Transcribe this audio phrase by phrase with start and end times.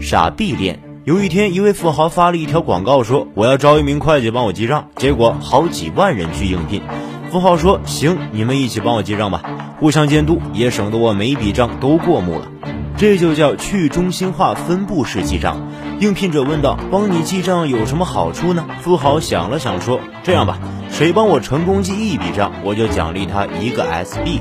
[0.00, 0.80] 傻逼链。
[1.04, 6.82] 有一天，一位富豪发了一条广告，说我要招一名会计帮我记账，结果好几万人去应聘。
[7.30, 9.42] 富豪说：“行，你们一起帮我记账吧，
[9.80, 12.50] 互相监督，也省得我每笔账都过目了。”
[12.96, 15.68] 这就叫去中心化分布式记账。
[16.00, 20.58] 应聘者问道：“帮你记账有什么好处呢？”富豪想了想说：“这样吧，
[20.90, 24.40] 谁帮我成功记一笔账，我就奖励他一个 SB。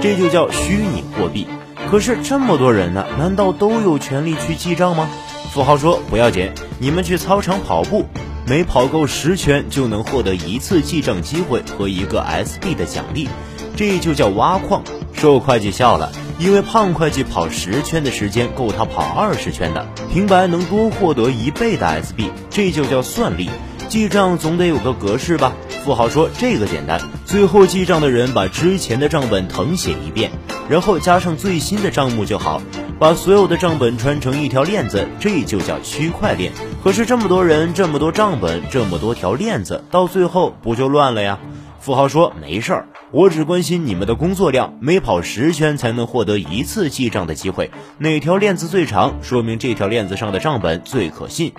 [0.00, 1.46] 这就叫虚拟货币。
[1.94, 5.08] 可是这么多人呢，难道都有权利去记账吗？”
[5.54, 8.06] 富豪说：“不要紧，你们去操场跑步，
[8.48, 13.28] 每跑够十圈就能获得一次记账机会和一个 SB 的奖励，
[13.76, 14.82] 这就叫挖矿。”
[15.14, 23.48] 瘦会计笑了，因为胖会计跑十圈的时间够他跑二十圈的，平白能多获得一倍的 SB，，这就叫算力。
[23.88, 25.52] 记账总得有个格式吧？
[25.84, 30.32] 富豪说：“这个简单，最后记账的人把之前的账本誊写一遍，
[30.68, 32.60] 然后加上最新的账目就好。”
[32.96, 36.52] 把所有的账本串成一条链子，这就叫区块链。
[36.82, 41.40] 可是这么多人，这么多账本，这么多条链子，到最后不就乱了呀？
[41.80, 47.70] 富豪说：“没事儿，我只关心你们的工作量，每跑十圈才能获得一次记账的机会。
[47.98, 51.52] 哪条链子最长，说明这条链子上的账本最可信。”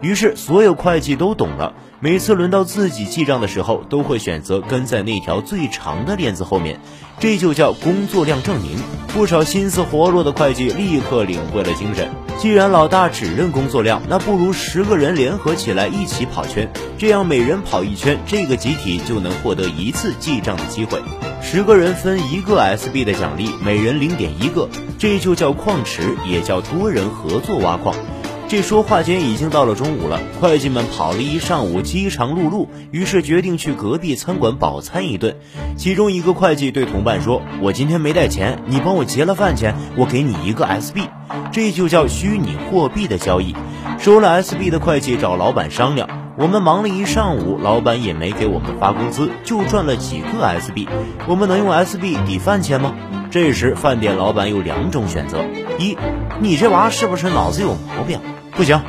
[0.00, 6.80] 于是所有会计都懂了，每次轮到自己记账的时候，都会选择跟在那条最长的链子后面，
[7.18, 8.78] 这就叫工作量证明。
[9.08, 12.08] 不少心思活络的会计立刻领会了精神。
[12.38, 20.98] 既然老大只认工作量，那不如十个人联合起来一起跑圈，这样每人跑一圈，这个集体就能获得一次记账的机会。
[21.42, 27.94] 十个人分一个 SB 的奖励，每人零点一个，这就叫矿池，也叫多人合作挖矿。
[28.50, 35.36] 这说话间已经到了中午了，会计们跑了一上午，饥肠辘辘，于是决定去隔壁餐馆饱餐一顿。
[35.76, 41.02] 其中一个会计对同伴说：“我今天没带钱，你帮我结了饭钱，我给你一个 SB。”
[41.52, 43.54] 这就叫虚拟货币的交易。
[44.00, 50.88] 收了 SB 的会计找老板商量：“我们忙了一上午，老板也没给我们发工资，就赚了几个 SB，，
[51.28, 52.94] 我们能用 SB 抵饭钱吗？”
[53.30, 55.44] 这时，饭店老板有两种选择：
[55.78, 55.96] 一，
[56.40, 58.18] 你这娃是不是脑子有毛病？
[58.52, 58.80] 不行，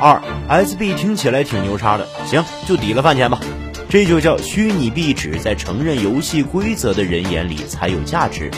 [0.00, 3.40] 二 S 币听起来挺牛叉的，行就抵了饭钱吧。
[3.88, 8.50] 这就叫虚拟币只在承认游戏规则的人眼里才有价值。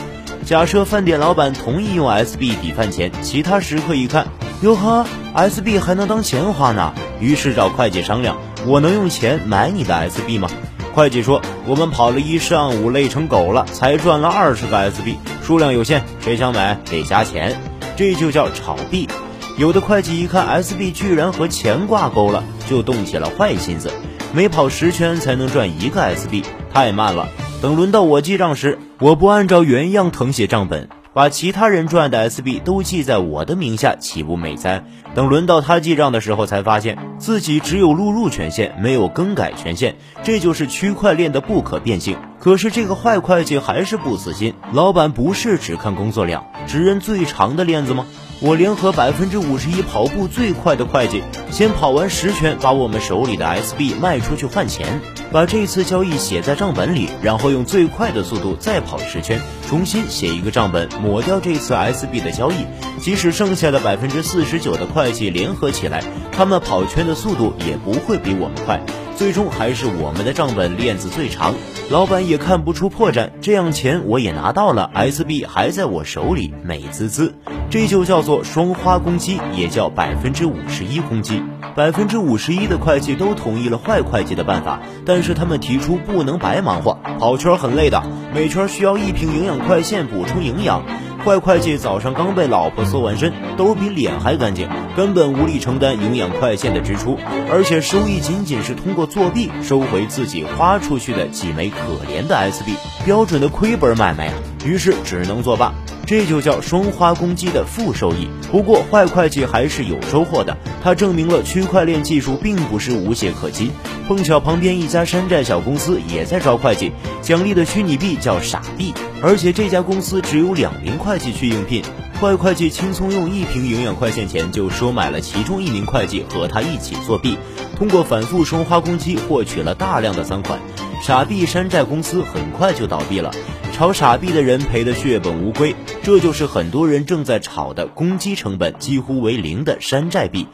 [0.45, 4.27] 假设饭店老板同意用 S 币抵饭钱，其他食客一看，
[4.63, 10.49] 哟呵，S 币还能当钱花呢，于是找会计商量，我能用钱买你的 S 币吗？
[10.93, 17.59] 会计说，我们跑了一上午，累成狗了，才赚了二十个 S 币，数量有限，谁想买得加钱。
[17.97, 19.09] 这就叫炒币。
[19.57, 23.89] 有的会计一看 S B 居然和钱挂钩了，就动起了坏心思。
[24.33, 26.43] 每跑十圈才能赚一个 S B，，
[26.73, 27.29] 太慢了。
[27.63, 34.83] 等轮到我记账时，我不按照原样誊写账本，把其他人赚的 S B 都记在我的名下，岂不美哉？
[35.15, 39.95] 等轮到他记账的时候，才发现自己只有录入权限，没有更改权限。
[40.25, 42.17] 这就是区块链的不可变性。
[42.41, 48.05] 可是这个坏会计还是不死心，老板不是只看工作量，只认最长的链子吗？
[48.47, 55.01] 我联合百分之五十一跑步最快的会计，先跑完十圈，把我们手里的 S B 卖出去换钱，
[55.33, 62.67] 把这次交易写在账本里，然后用最快的速度再跑十圈，重新写一个账本，抹掉这次 S B 的交易。
[63.01, 68.79] 即使剩下的百分之四十九的会计联合起来，他们跑圈的速度也不会比我们快。
[69.17, 71.55] 最终还是我们的账本链子最长，
[71.89, 77.35] 老板也看不出破绽，这样钱我也拿到了 S B 还在我手里，美滋滋。
[77.75, 81.43] 这就叫做双花攻击，也叫百分之五十一攻击。
[81.75, 88.01] 百分之五十一的会计都同意了坏会计的办法，但是他们提出不能白忙活，跑圈很累的，
[88.33, 90.85] 每圈需要一瓶营养快线补充营养。
[91.25, 97.19] 坏会计早上刚被老婆搜完身，兜比脸还干净，根本无力承担营养快线的支出，
[97.51, 101.77] 而且收益仅仅是通过作弊收回自己花出去的几枚可
[102.09, 104.35] 怜的 S 币，标准的亏本买卖啊！
[104.65, 105.75] 于是只能作罢。
[106.05, 108.29] 这就叫双花攻击的负收益。
[108.53, 113.71] 不过坏会计还是有收获的，他证明了区块链技术并不是无懈可击。
[114.07, 116.93] 碰巧旁边一家山寨小公司也在招会计，
[117.23, 118.93] 奖励的虚拟币叫傻币，
[119.23, 121.83] 而且这家公司只有两名会计去应聘。
[122.21, 127.37] 坏会计轻松用一瓶营养快线钱就收买了其中一名会计和他一起作弊，
[127.77, 130.61] 通过反复双花攻击获取了大量的赃款。
[131.03, 133.33] 傻币山寨公司很快就倒闭了。
[133.73, 135.75] 炒傻币的人赔得血本无归，
[136.05, 140.47] 这就是很多人正在炒的攻击成本几乎为零的山寨币。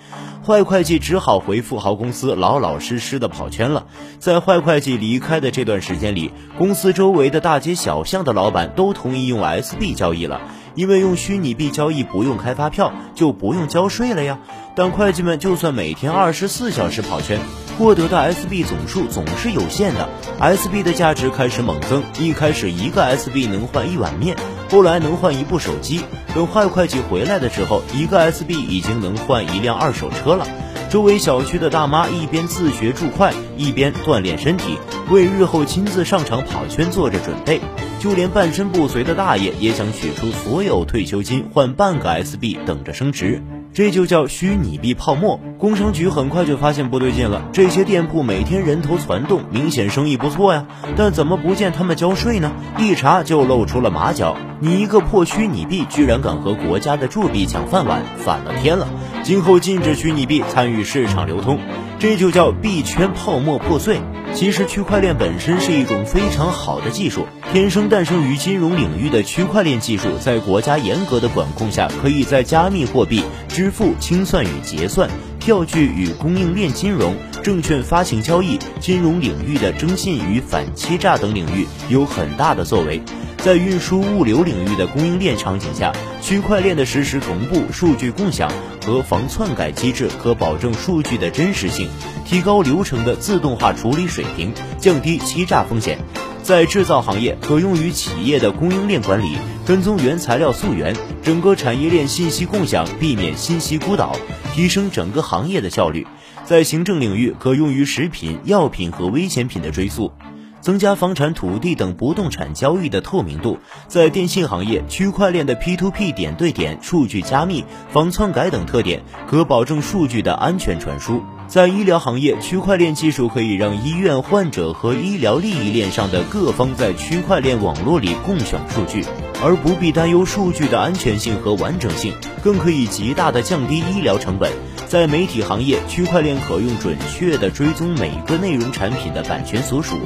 [0.46, 3.86] 坏会计只好回富豪公司老老实实的跑圈了。
[4.20, 10.40] 在坏会计离开的这段时间里，公司周围的大街小巷的老板都同意用 S B 交易了，
[10.76, 14.38] 因为用虚拟币交易不用开发票，就不用交税了呀。
[14.76, 17.40] 但会计们就算每天二十四小时跑圈，
[17.76, 20.08] 获得的 S B 总数总是有限的
[20.38, 22.04] ，S B 的价值开始猛增。
[22.20, 24.36] 一开始一个 S B 能换一碗面，
[24.70, 26.02] 后来能换一部手机。
[26.34, 30.46] 等坏会计回来的时候，一个 S B 已经能换一辆二手车了。
[30.88, 34.78] 周围小区的大妈一边自学注会，一边锻炼身体，
[35.10, 37.60] 为日后亲自上场跑圈做着准备。
[37.98, 43.42] 就连半身不遂的大爷也想取出所有退休金换半个 S B，等着升值。
[43.72, 45.40] 这就叫虚拟币泡沫。
[45.58, 52.52] 工商局很快就发现不对劲了，这些店铺每天人头攒动，明显生意不错呀，但怎么不见他们交税呢？
[52.78, 58.88] 一查就露出了马脚，你一个破虚拟币居然敢和国家的铸币抢饭碗，反了天了！
[59.22, 61.58] 今后禁止虚拟币参与市场流通，
[61.98, 64.00] 这就叫币圈泡沫破碎。
[64.32, 83.02] 其实区块链本身是一种非常好的技术，天生诞生于金融领域的区块链技术，在国家严格的管控下，可以在加密货币、支付、清算与结算、票据与供应链金融、证券发行交易、金融领域的征信与反欺诈等领域有很大的作为。
[83.38, 85.92] 在运输物流领域的供应链场景下，
[86.22, 88.50] 区块链的实时同步、数据共享
[88.84, 91.88] 和防篡改机制可保证数据的真实性，
[92.30, 95.98] 提高流程的自动化处理水平，降低欺诈风险。
[96.44, 99.36] 在制造行业，可用于企业的供应链管理，
[99.66, 100.94] 跟踪原材料溯源，
[101.24, 104.14] 整个产业链信息共享，避免信息孤岛，
[104.54, 106.06] 提升整个行业的效率。
[106.44, 110.12] 在行政领域，可用于食品、药品和危险品的追溯。
[110.60, 113.58] 增加房产、土地等不动产交易的透明度，
[113.88, 121.22] 在电信行业，区块链的 P2P 点对点、数据加密、防篡改等特点，可保证数据的安全传输。
[121.48, 129.04] 在医疗行业，区块链技术可以让医院、患者和医疗利益链上的各方在区块链网络里共享数据，
[129.42, 132.12] 而不必担忧数据的安全性和完整性，
[132.44, 134.52] 更可以极大的降低医疗成本。
[134.86, 139.96] 在媒体行业，区块链可用准确的追踪每个内容产品的版权所属。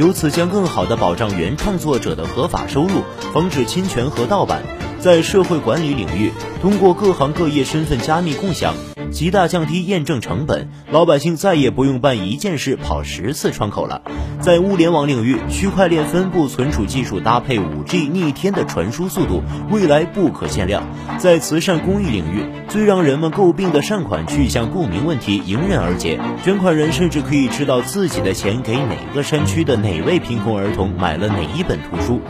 [0.00, 3.02] 由此将更好地保障原创作者的合法收入，
[3.34, 4.62] 防止侵权和盗版。
[4.98, 6.32] 在社会管理领域，
[6.62, 8.74] 通过各行各业身份加密共享，
[9.10, 14.02] 极大降低验证成本，老百姓再也不用办一件事跑十次窗口了。
[14.40, 20.82] 在物联网领域，区块链分布存储技术搭配 5G 逆天的传输速度，未来不可限量。
[21.18, 32.20] 在慈善公益领域，最让人们诟病的善款去向不明问题迎刃而解，捐款人甚至可以知道自己的钱给哪个山区的哪位贫困儿童买了哪一本图书。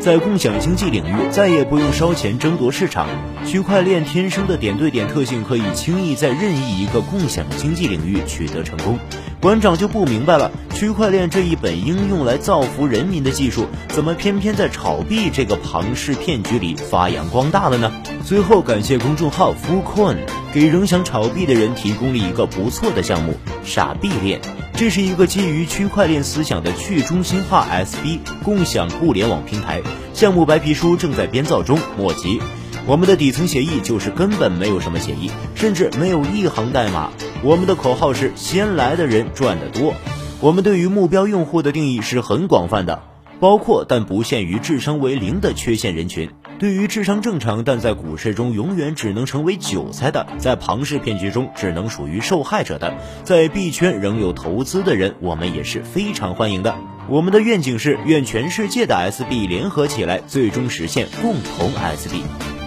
[0.00, 3.08] 在共享经济领域，再也不用烧钱争夺市场。
[3.44, 8.96] 区块链天生的点对点特性，可以轻易在任意一个共享经济领域取得成功。
[9.40, 17.92] 馆长就不明白了，区块链这一本应用来造福人民的技术，怎么偏偏在炒币这个庞氏骗局里发扬光大了呢？
[18.24, 20.16] 最后，感谢公众号 Full Coin，
[20.54, 23.34] 给仍想炒币的人提供了一个不错的项目——
[23.64, 24.40] 傻币链。
[24.78, 29.82] 这是一个基于区块链思想的去中心化 SB 共享互联网平台。
[30.14, 32.40] 项目白皮书正在编造中，莫急。
[32.86, 37.10] 我们的底层协议就是根本没有什么协议，甚至没有一行代码。
[37.42, 39.94] 我们的口号是先来的人赚得多。
[40.40, 43.02] 我们对于目标用户的定义是很广泛的，
[43.40, 46.30] 包括但不限于智商为零的缺陷人群。
[46.58, 56.76] 对于智商正常但在股市中永远只能成为韭菜的，在庞氏骗局中只能属于受害者的，在币圈仍有投资的人，我们也是非常欢迎的。
[57.08, 62.57] 我们的愿景是，愿全世界的 SB 联合起来，最终实现共同 SB。